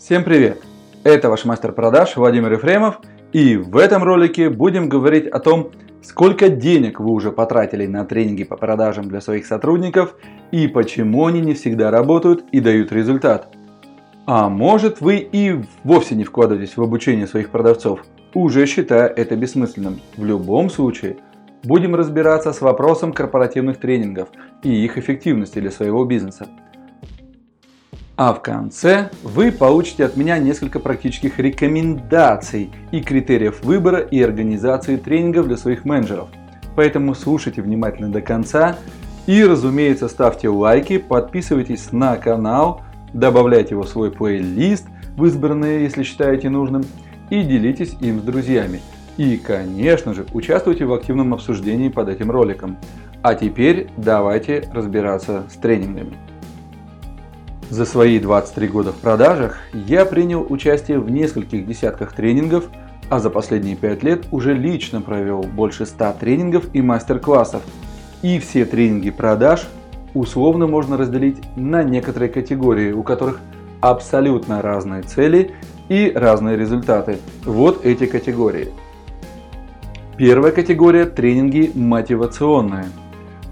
[0.00, 0.62] Всем привет!
[1.04, 3.00] Это ваш мастер продаж Владимир Ефремов
[3.34, 8.44] и в этом ролике будем говорить о том, сколько денег вы уже потратили на тренинги
[8.44, 10.14] по продажам для своих сотрудников
[10.52, 13.54] и почему они не всегда работают и дают результат.
[14.24, 18.00] А может вы и вовсе не вкладываетесь в обучение своих продавцов,
[18.32, 20.00] уже считая это бессмысленным.
[20.16, 21.18] В любом случае,
[21.62, 24.30] будем разбираться с вопросом корпоративных тренингов
[24.62, 26.48] и их эффективности для своего бизнеса.
[28.20, 34.98] А в конце вы получите от меня несколько практических рекомендаций и критериев выбора и организации
[34.98, 36.28] тренингов для своих менеджеров.
[36.76, 38.76] Поэтому слушайте внимательно до конца
[39.26, 42.82] и, разумеется, ставьте лайки, подписывайтесь на канал,
[43.14, 44.84] добавляйте его в свой плейлист
[45.16, 46.84] в избранные, если считаете нужным,
[47.30, 48.82] и делитесь им с друзьями.
[49.16, 52.76] И, конечно же, участвуйте в активном обсуждении под этим роликом.
[53.22, 56.29] А теперь давайте разбираться с тренингами.
[57.70, 62.64] За свои 23 года в продажах я принял участие в нескольких десятках тренингов,
[63.08, 67.62] а за последние 5 лет уже лично провел больше 100 тренингов и мастер-классов.
[68.22, 69.68] И все тренинги продаж
[70.14, 73.38] условно можно разделить на некоторые категории, у которых
[73.80, 75.52] абсолютно разные цели
[75.88, 77.18] и разные результаты.
[77.44, 78.70] Вот эти категории.
[80.16, 82.86] Первая категория– тренинги мотивационные.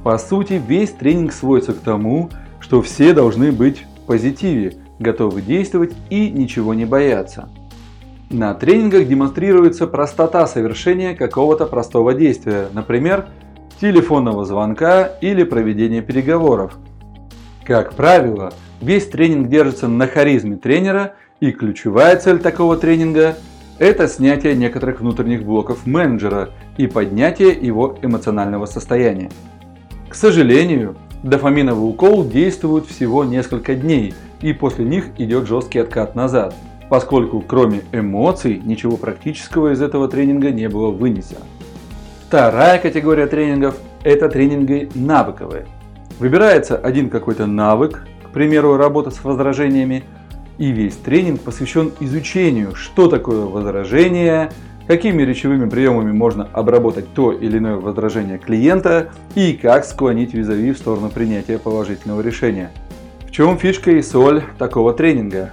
[0.02, 6.30] По сути, весь тренинг сводится к тому, что все должны быть позитиве, готовы действовать и
[6.30, 7.48] ничего не бояться.
[8.30, 13.28] На тренингах демонстрируется простота совершения какого-то простого действия, например,
[13.80, 16.76] телефонного звонка или проведения переговоров.
[17.64, 23.36] Как правило, весь тренинг держится на харизме тренера и ключевая цель такого тренинга–
[23.78, 29.30] это снятие некоторых внутренних блоков менеджера и поднятие его эмоционального состояния.
[30.08, 36.54] К сожалению, Дофаминовый укол действует всего несколько дней, и после них идет жесткий откат назад,
[36.88, 41.40] поскольку кроме эмоций ничего практического из этого тренинга не было вынесено.
[42.28, 45.66] Вторая категория тренингов– это тренинги навыковые.
[46.20, 50.04] Выбирается один какой-то навык, к примеру, работа с возражениями,
[50.58, 54.52] и весь тренинг посвящен изучению, что такое возражение,
[54.88, 60.78] какими речевыми приемами можно обработать то или иное возражение клиента и как склонить визави в
[60.78, 62.70] сторону принятия положительного решения.
[63.26, 65.52] В чем фишка и соль такого тренинга?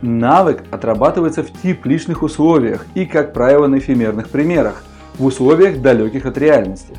[0.00, 4.82] Навык отрабатывается в тепличных условиях и, как правило, на эфемерных примерах,
[5.18, 6.96] в условиях далеких от реальности.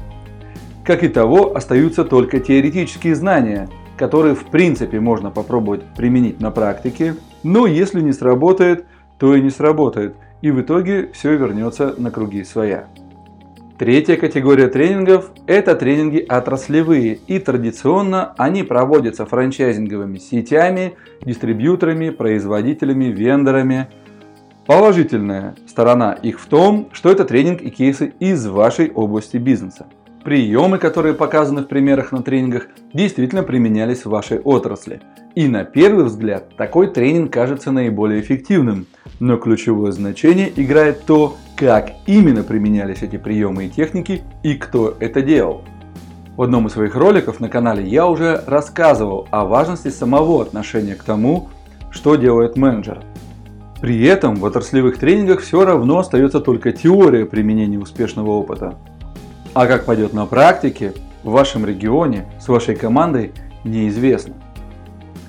[0.86, 3.68] Как и того, остаются только теоретические знания,
[3.98, 8.86] которые в принципе можно попробовать применить на практике, но если не сработает,
[9.18, 12.88] то и не сработает, и в итоге все вернется на круги своя.
[13.80, 23.88] Третья категория тренингов– это тренинги отраслевые, и традиционно они проводятся франчайзинговыми сетями, дистрибьюторами, производителями, вендорами.
[24.68, 29.88] Положительная сторона их в том, что это тренинг и кейсы из вашей области бизнеса.
[30.24, 35.02] Приемы, которые показаны в примерах на тренингах, действительно применялись в вашей отрасли.
[35.36, 38.88] И на первый взгляд такой тренинг кажется наиболее эффективным–
[39.20, 45.22] но ключевое значение играет то, как именно применялись эти приемы и техники и кто это
[45.22, 45.62] делал.
[46.36, 51.04] В одном из своих роликов на канале я уже рассказывал о важности самого отношения к
[51.04, 51.50] тому,
[51.92, 53.02] что делает менеджер.
[53.80, 58.76] При этом в отраслевых тренингах все равно остается только теория применения успешного опыта.
[59.54, 60.94] А как пойдет на практике,
[61.24, 63.32] в вашем регионе, с вашей командой,
[63.64, 64.36] неизвестно.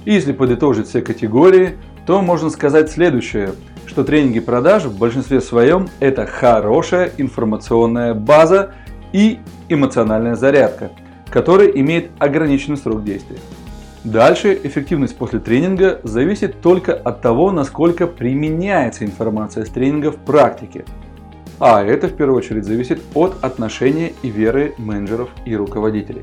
[0.05, 3.53] Если подытожить все категории, то можно сказать следующее–
[3.87, 8.73] что тренинги продаж в большинстве своем это хорошая информационная база
[9.13, 10.91] и эмоциональная зарядка,
[11.31, 13.39] которая имеет ограниченный срок действия.
[14.03, 20.85] Дальше эффективность после тренинга зависит только от того, насколько применяется информация с тренинга в практике.
[21.61, 26.23] А это в первую очередь зависит от отношения и веры менеджеров и руководителей.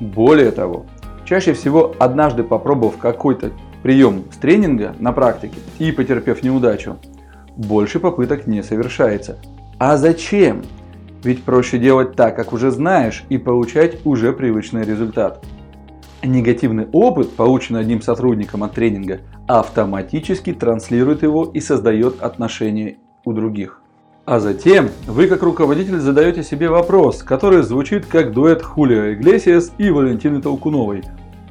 [0.00, 0.86] Более того,
[1.24, 3.52] чаще всего однажды попробовав какой-то
[3.82, 6.96] прием с тренинга на практике и потерпев неудачу,
[7.56, 9.38] больше попыток не совершается.
[9.78, 10.62] А зачем?
[11.22, 15.44] Ведь проще делать так, как уже знаешь, и получать уже привычный результат.
[16.22, 23.79] Негативный опыт, полученный одним сотрудником от тренинга, автоматически транслирует его и создает отношения у других.
[24.26, 29.90] А затем вы как руководитель задаете себе вопрос, который звучит как дуэт Хулио Иглесиас и
[29.90, 31.02] Валентины Толкуновой.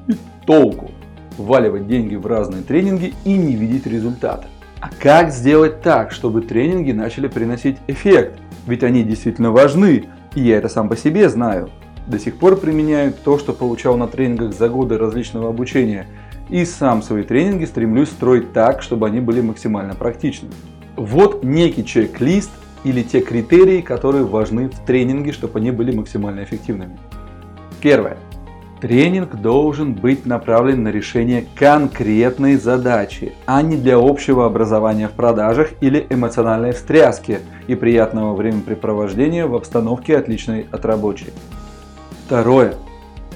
[0.08, 0.14] И
[0.46, 0.92] толку
[1.38, 4.48] вваливать деньги в разные тренинги и не видеть результата.
[4.82, 8.40] А как сделать так, чтобы тренинги начали приносить эффект?
[8.68, 10.06] Ведь они действительно важны,
[10.36, 11.70] и я это сам по себе знаю.
[12.08, 16.08] До сих пор применяю то, что получал на тренингах за годы различного обучения.
[16.50, 20.54] и сам свои тренинги стремлюсь строить так, чтобы они были максимально практичными.
[21.00, 22.52] Вот некий чек-лист
[22.84, 27.00] или те критерии, которые важны в тренинге, чтобы они были максимально эффективными.
[27.80, 28.18] Первое.
[28.82, 35.70] Тренинг должен быть направлен на решение конкретной задачи, а не для общего образования в продажах
[35.80, 41.32] или эмоциональной встряски и приятного времяпрепровождения в обстановке отличной от рабочей.
[42.26, 42.74] Второе.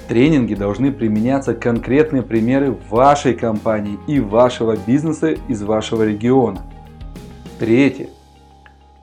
[0.09, 6.59] Тренинги должны применяться конкретные примеры вашей компании и вашего бизнеса из вашего региона.
[7.59, 8.09] Третье.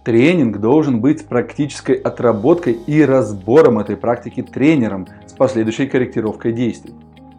[0.04, 6.94] Тренинг должен быть практической отработкой и разбором этой практики тренером с последующей корректировкой действий.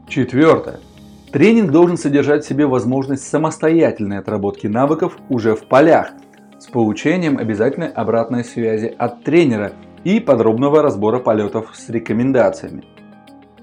[0.07, 0.79] Четвертое.
[1.31, 6.11] Тренинг должен содержать в себе возможность самостоятельной отработки навыков уже в полях,
[6.59, 9.73] с получением обязательной обратной связи от тренера
[10.03, 12.83] и подробного разбора полетов с рекомендациями.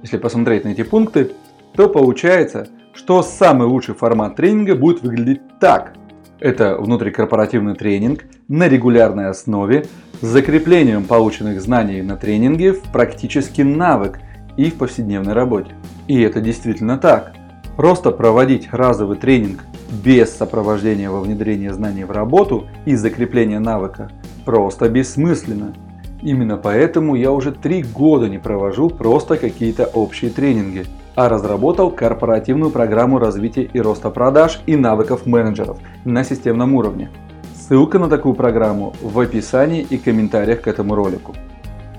[0.02, 1.32] Если посмотреть на эти пункты,
[1.74, 5.94] то получается, что самый лучший формат тренинга будет выглядеть так.
[6.40, 9.86] Это внутрикорпоративный тренинг на регулярной основе
[10.20, 14.20] с закреплением полученных знаний на тренинге в практический навык
[14.56, 15.72] и в повседневной работе.
[16.06, 17.32] И это действительно так.
[17.76, 19.64] Просто проводить разовый тренинг
[20.04, 24.10] без сопровождения во внедрение знаний в работу и закрепления навыка
[24.44, 25.74] просто бессмысленно.
[26.22, 30.86] Именно поэтому я уже три года не провожу просто какие-то общие тренинги–
[31.18, 37.10] а разработал корпоративную программу развития и роста продаж и навыков менеджеров на системном уровне.
[37.56, 41.34] Ссылка на такую программу в описании и комментариях к этому ролику.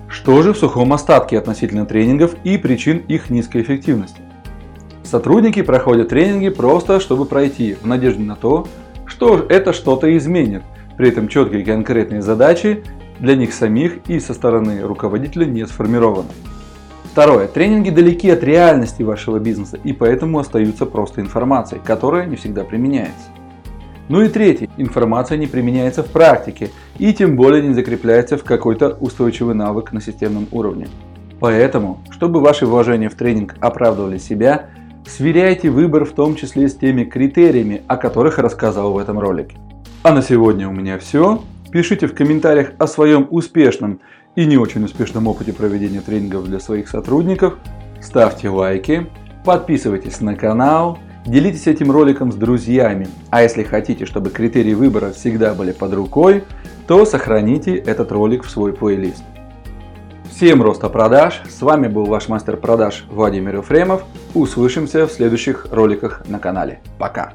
[0.07, 4.21] Что же в сухом остатке относительно тренингов и причин их низкой эффективности?
[5.03, 8.69] Сотрудники проходят тренинги просто чтобы пройти, в надежде на то,
[9.05, 10.63] что это что-то изменит.
[10.95, 12.85] При этом четкие конкретные задачи
[13.19, 16.29] для них самих и со стороны руководителя не сформированы.
[17.19, 17.49] Второе.
[17.49, 23.27] Тренинги далеки от реальности вашего бизнеса и поэтому остаются просто информацией, которая не всегда применяется.
[24.07, 24.69] Ну и третье.
[24.77, 29.99] Информация не применяется в практике и тем более не закрепляется в какой-то устойчивый навык на
[29.99, 30.87] системном уровне.
[31.41, 34.67] Поэтому, чтобы ваши вложения в тренинг оправдывали себя,
[35.05, 39.57] сверяйте выбор в том числе с теми критериями, о которых рассказал в этом ролике.
[40.03, 41.41] А на сегодня у меня все.
[41.69, 43.99] Пишите в комментариях о своем успешном
[44.39, 47.55] и не очень успешном опыте проведения тренингов для своих сотрудников,
[48.01, 49.05] ставьте лайки,
[49.43, 53.09] подписывайтесь на канал, делитесь этим роликом с друзьями.
[53.31, 56.45] А если хотите, чтобы критерии выбора всегда были под рукой,
[56.87, 59.23] то сохраните этот ролик в свой плейлист.
[60.31, 61.41] Всем роста продаж!
[61.49, 64.05] С вами был ваш мастер продаж Владимир Ефремов.
[64.33, 66.79] Услышимся в следующих роликах на канале.
[66.97, 67.33] Пока!